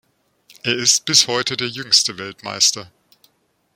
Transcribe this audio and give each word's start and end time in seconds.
Er 0.63 0.73
ist 0.75 1.05
bis 1.05 1.27
heute 1.27 1.55
der 1.55 1.67
jüngste 1.69 2.17
Weltmeister. 2.17 2.89